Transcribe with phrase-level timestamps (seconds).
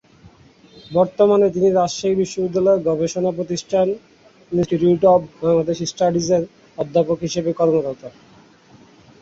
[0.91, 3.87] বর্তমানে তিনি রাজশাহী বিশ্ববিদ্যালয়ের গবেষণা-প্রতিষ্ঠান
[4.51, 6.43] ইন্সটিটিউট অব বাংলাদেশ স্টাডিজ-এর
[6.77, 8.01] অধ্যাপক হিসেবে কর্মরত।